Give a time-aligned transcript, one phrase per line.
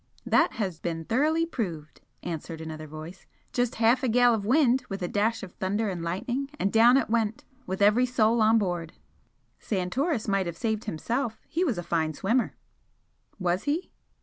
[0.25, 5.03] "That has been thoroughly proved," answered another voice "Just half a gale of wind with
[5.03, 8.93] a dash of thunder and lightning, and down it went, with every soul on board."
[9.59, 11.37] "Santoris might have saved himself.
[11.47, 12.55] He was a fine swimmer."
[13.37, 13.91] "Was he?"